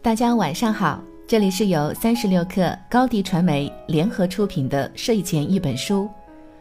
[0.00, 6.08] 大家晚上好，这里是由三十六克高低传媒联合出品的睡前一本书，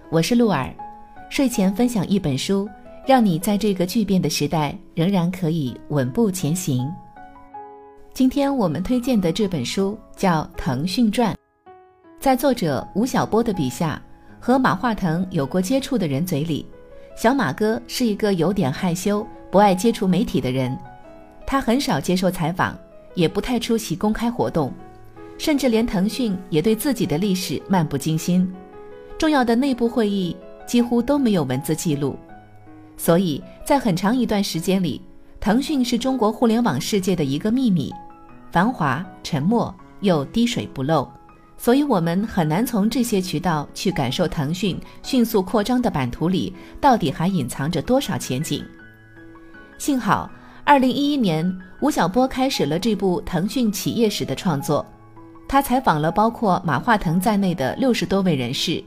[0.09, 0.73] 我是鹿儿。
[1.29, 2.67] 睡前分享一本书，
[3.05, 6.91] 让你在这个巨变的时代仍然可以稳步前行。
[8.11, 11.31] 今天我们推荐的这本书叫《腾讯传》，
[12.19, 14.01] 在作者吴晓波的笔下，
[14.39, 16.65] 和马化腾有过接触的人嘴里，
[17.15, 20.75] 小马哥是一个有点害羞、不爱接触媒体的人，
[21.45, 22.75] 他很少接受采访。
[23.17, 24.71] 也不太出席公开活动，
[25.39, 28.47] 甚至连腾讯也对自己的历史漫不经心，
[29.17, 32.15] 重要的内部会议几乎都没有文字记录，
[32.95, 35.01] 所以在很长一段时间里，
[35.39, 37.91] 腾讯是中国互联网世界的一个秘密，
[38.51, 41.11] 繁华、沉默又滴水不漏，
[41.57, 48.63] 所以我们很难从这些渠道去感受腾讯迅速扩张的版图里到底还隐藏着多少前景。
[49.79, 50.29] 幸好。
[50.67, 54.85] 二零一一年，吴晓波开始了这部腾讯企业史的创作。
[55.47, 58.83] 他采访了包括马化腾在内的六十多位人士，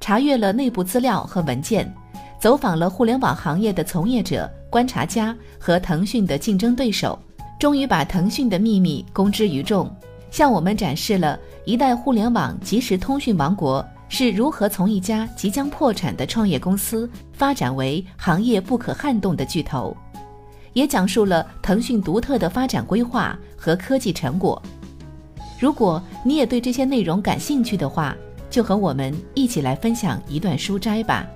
[0.00, 1.94] 查阅了内部资料和文件，
[2.40, 7.18] 走访了互联网行业的从业者、观察家和腾讯的竞争对手，
[7.60, 9.94] 终于把腾讯的秘密公之于众，
[10.30, 19.94] 向我们展示了一代互联网即时通讯王国是如何从一家即将破产的创业公司发展为行业不可撼动的巨头。
[20.78, 24.62] 也讲述了腾讯独特的发展规划和科技成果。
[25.58, 28.16] 如果你也对这些内容感兴趣的话，
[28.48, 31.26] 就和我们一起来分享一段书摘吧。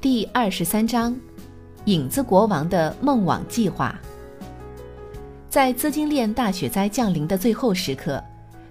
[0.00, 1.16] 第二十三章：
[1.84, 3.96] 影子国王的梦网计划。
[5.48, 8.20] 在资金链大雪灾降临的最后时刻，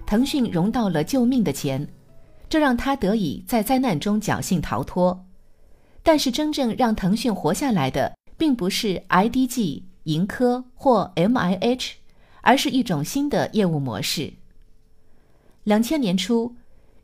[0.04, 1.88] 腾讯融到了救命的钱，
[2.46, 5.18] 这让他得以在灾难中侥幸逃脱。
[6.04, 11.92] 但是真正让腾讯活下来的，并不是 IDG、盈科或 MIH，
[12.42, 14.34] 而是一种新的业务模式。
[15.64, 16.54] 两千年初，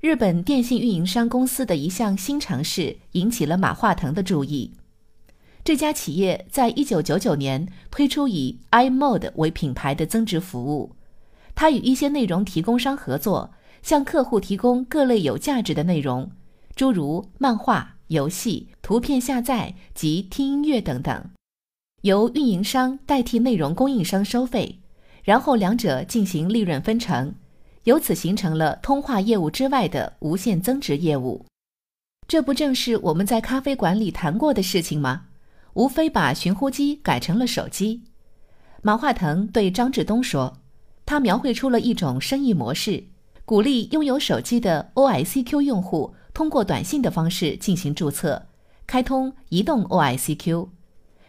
[0.01, 4.75] 日本电信运营商公司的一项新尝试引起了马化腾的注意。
[5.65, 10.95] 这家企业在一九九九年推出以 iMode 为品牌的增值服务，
[11.55, 13.51] 它与一些内容提供商合作，
[13.83, 16.31] 向客户提供各类有价值的内容，
[16.77, 17.97] 诸如漫画。
[18.11, 21.31] 游戏、图片下载及听音乐等等，
[22.03, 24.81] 由运营商代替内容供应商收费，
[25.23, 27.33] 然后两者进行利润分成，
[27.85, 31.47] 由此形成了通话业务之外的无限增值业务。
[32.27, 35.27] 这不正是我们在咖啡馆里谈过的事情吗？
[35.75, 38.03] 无非把寻呼机改成了手机。
[38.83, 40.59] 马化腾对张志东说
[41.07, 43.05] ：“他描绘出了一种生意模式，
[43.45, 48.47] 鼓励拥有手机的 OICQ 用户。”通过短信的方式进行注册，
[48.87, 50.69] 开通移动 OICQ，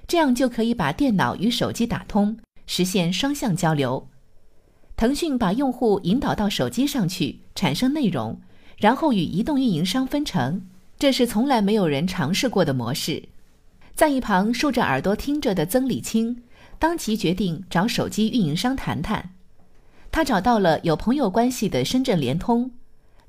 [0.07, 4.07] 这样就可以把电脑与手机打通，实现双向交流。
[4.95, 8.39] 腾讯把用户引导到手机上去产生内容，
[8.77, 10.61] 然后与移动运营商分成，
[10.99, 13.23] 这是从来没有人尝试过的模式。
[13.95, 16.43] 在一旁竖着耳朵听着的曾理清，
[16.77, 19.33] 当即决定找手机运营商谈谈。
[20.11, 22.71] 他找到了有朋友关系的深圳联通，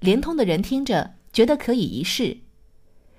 [0.00, 1.12] 联通的人听着。
[1.32, 2.38] 觉得可以一试。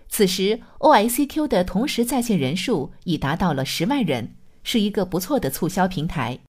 [0.08, 6.40] 此时，OICQ 的同时在线人数已达到了十万人，是一个不错的促销平台。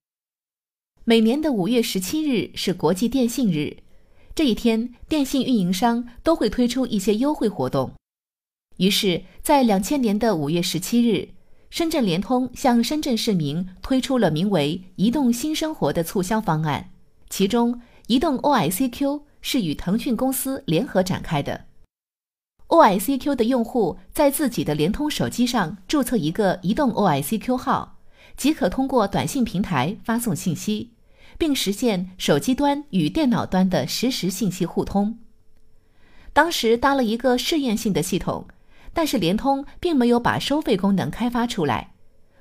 [1.05, 3.79] 每年的五月十七日是国际电信日，
[4.35, 7.93] 这一天，电信运营商都会推出一些优惠活动。
[8.77, 11.31] 于是，在两千年的五月十七日，
[11.71, 16.91] 深圳联通向深圳市民推出了名为“移动新生活”的促销方案，
[17.31, 19.23] 其中，移动 OICQ。
[19.45, 21.67] 是与腾讯公司联合展开的。
[22.69, 27.99] OICQ 的用户在自己的联通手机上注册一个移动 OICQ 号，
[28.39, 30.95] 即可通过短信平台发送信息，
[31.37, 35.19] 并实现手机端与电脑端的实时信息互通。
[36.33, 38.49] 当时搭了一个试验性的系统，
[38.95, 41.93] 但是联通并没有把收费功能开发出来。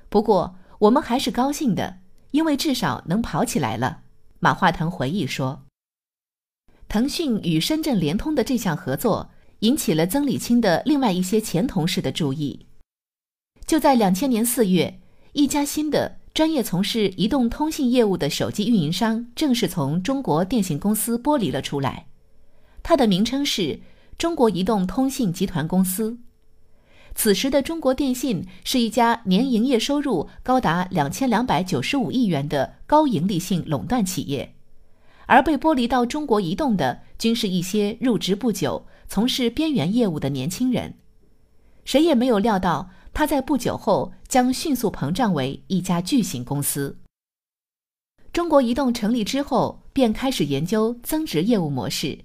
[0.07, 1.97] 不过我们还是高兴的，
[2.31, 4.00] 因为至少能跑起来了。
[4.39, 5.65] 马化腾回忆说。
[6.93, 9.31] 腾讯与深圳联通的这项合作
[9.61, 12.67] 引起了曾李清的另外一些前同事的注意。
[13.65, 14.99] 就在两千年四月，
[15.31, 22.05] 一家新的专业从事移动通信业务的手机运营商正式从中国电信公司剥离了出来，
[22.83, 23.79] 它的名称是
[24.19, 26.19] 中国移动通信集团公司。
[27.15, 34.53] 此时的中国电信是一家年营业收入高达两千两百九十五亿元的高盈利性垄断企业。
[35.25, 40.95] 而被剥离到中国移动的，均是一些入职不久、从事边缘业务的年轻人。
[41.85, 46.97] 谁也没有料到，他在不久后将迅速膨胀为一家巨型公司。
[48.31, 52.17] 中国移动成立之后，便开始研究增值业务模式。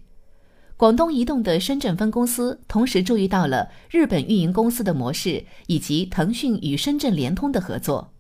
[0.77, 8.13] 广东移动的深圳分公司同时注意到了日本运营公司的模式以及腾讯与深圳联通的合作。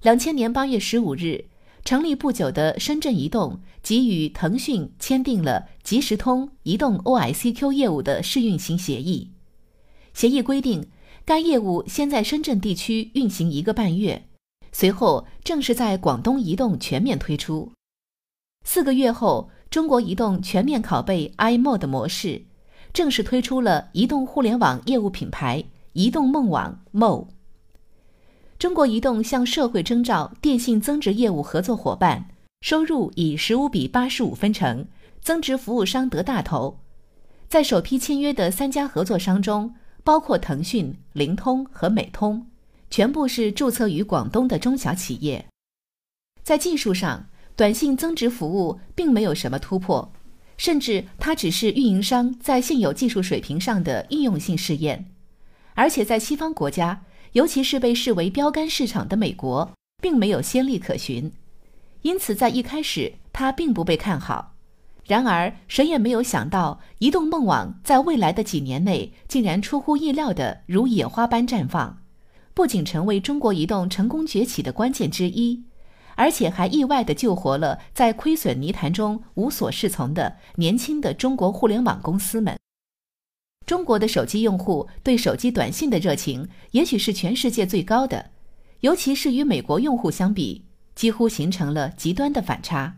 [0.00, 1.44] 两千年八月十五日，
[1.84, 9.30] 成立不久的深圳移动即与腾讯签订了即时通移动 OICQ 业务的试运行协议。
[10.14, 10.88] 协议规定，
[11.26, 14.26] 该业务先在深圳地区运行一个半月。
[14.72, 17.70] 随后正式在广东移动全面推出。
[18.64, 22.46] 四个月后，中国移动全面拷贝 iMod 模式，
[22.94, 27.28] 正式推出了移动互联网业务品牌“移动梦网 ”MO。
[28.64, 32.30] 中国移动向社会征召电信增值业务合作伙伴，
[32.62, 34.88] 收入以十五比八十五分成，
[35.20, 36.80] 增值服务商得大头。
[37.46, 42.46] 在首批签约的三家合作商中，包括腾讯、灵通和美通。
[42.88, 45.44] 全部是注册于广东的中小企业。
[46.42, 50.10] 在技术上，短信增值服务并没有什么突破，
[50.56, 55.10] 甚至它只是运营商在现有技术水平上的应用性试验。
[55.74, 57.02] 而且在西方国家，
[57.34, 61.32] 尤其是被视为标杆市场的美国，并没有先例可循，
[62.02, 64.54] 因此在一开始它并不被看好。
[65.04, 71.98] 然而，谁也没有想到，移动梦网在未来的几年内竟然出乎意料的如野花般绽放。
[72.54, 75.64] 不仅成为中国移动成功崛起的关键之一，
[76.14, 82.56] 而且还意外地救活了在亏损泥潭中无所适从的年轻的中国互联网公司们。
[83.66, 88.30] 中国的手机用户对手机短信的热情，也许是全世界最高的，
[88.80, 90.64] 尤其是与美国用户相比，
[90.94, 92.96] 几乎形成了极端的反差。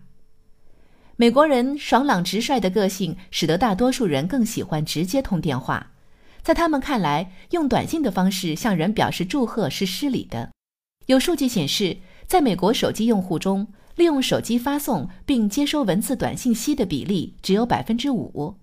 [1.17, 5.93] 美国人爽朗直率的个性，使得大多数人更喜欢直接通电话。
[6.43, 10.51] 在他们看来，用短信的方式向人表示祝贺是失礼的。
[11.07, 11.97] 有数据显示，
[12.27, 18.57] 在美国手机用户中，利用手机发送并接收文字短信息的比例只有百分之五。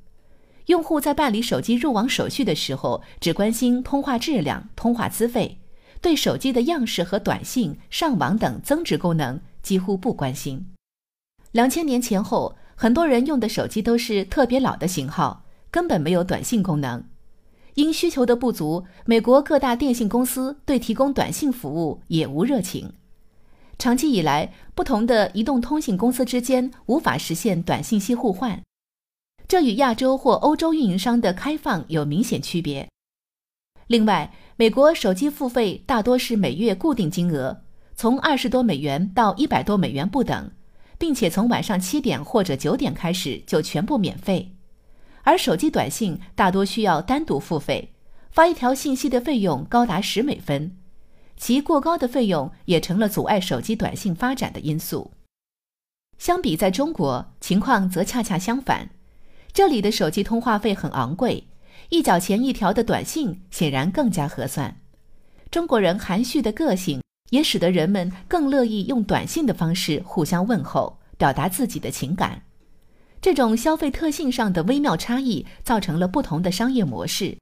[0.67, 5.59] 用户在办理手机入网手续的时候，只关心通话质量、通话资费，
[6.01, 10.65] 对手机的样式和短信、上网等增值功能几乎不关心。
[11.51, 17.03] 两千年前后，很多人用的手机都是特别老的型号，根本没有短信功能。
[17.75, 22.93] 因需求的不足，美国各大电信公司对提供短信服务也无热情。
[23.79, 28.61] 长期以来，不同的移动通信公司之间无法实现短信息互换，
[29.47, 32.87] 这与亚洲或欧洲运营商的开放有明显区别。
[33.87, 37.63] 另外，美国手机付费大多是每月固定金额，
[37.95, 40.51] 从二十多美元到一百多美元不等，
[40.97, 44.55] 并且从晚上七点或者九点开始就全部免费。
[45.23, 47.93] 而手机短信大多需要单独付费，
[48.31, 50.77] 发一条信息的费用高达十美分，
[51.37, 55.11] 其过高的费用也成了阻碍手机短信发展的因素。
[56.17, 58.89] 相比在中国，情况则恰恰相反，
[59.53, 61.45] 这里的手机通话费很昂贵，
[61.89, 64.81] 一角钱一条的短信显然更加合算。
[65.51, 72.41] 中国人含蓄的个性也使得人们更乐意用短信的方式互相问候，表达自己的情感。
[73.21, 77.37] 这种消费特性上的微妙差异，造成了不同的商业模式。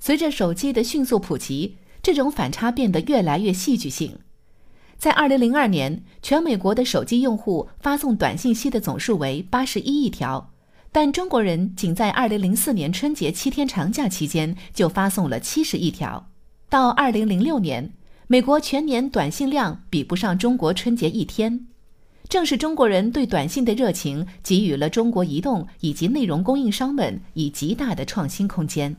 [0.00, 4.18] 随着手机的迅速普及，这种反差变得越来越戏剧性。
[4.96, 10.52] 在二零零二年，全美国的手机用户发送短信息的总数为八十一亿条，
[10.96, 16.30] 但中国人仅在二零零四年春节七天长假期间就发送了七十亿条。
[16.70, 17.92] 到二零零六年，
[18.28, 21.66] 美国全年短信量比不上中国春节一天。
[22.30, 28.96] 正是中国人对短信的热情，给予了中国移动以及内容供应商们以极大的创新空间。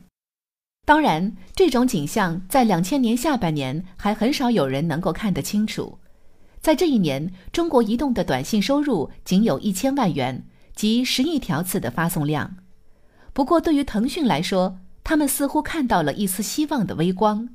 [0.86, 5.98] 当然，这种景象在两千年下半年还很少有人能够看得清楚。
[6.60, 10.44] 在这一年，中国移动的短信收入仅有一千万元，
[10.78, 12.54] 及十亿条次的发送量。
[13.32, 17.48] 不过，对于腾讯来说，他们似乎看到了一丝希望的微光。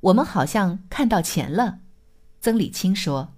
[0.00, 1.78] 我们好像看到钱了，
[2.40, 3.28] 曾李青说。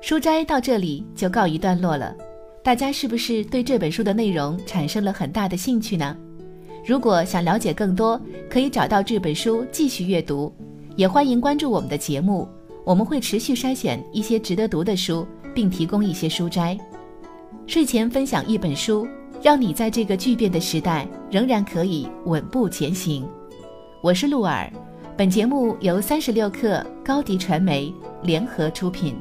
[0.00, 2.14] 书斋到这里就告一段落了，
[2.62, 6.16] 大家是不是对这本书的内容产生了很大的兴趣呢？
[6.86, 10.54] 如果想了解更多，可以找到这本书继续阅读，
[10.94, 12.48] 也欢迎关注我们的节目，
[12.84, 16.78] 我们会持续筛选一些值得读的书，并提供一些书摘。
[17.66, 19.06] 睡前分享一本书，
[19.42, 23.26] 让你在这个巨变的时代仍然可以稳步前行。
[24.02, 24.72] 我是鹿儿，
[25.16, 29.14] 本节目由三十六克高迪传媒联合出品。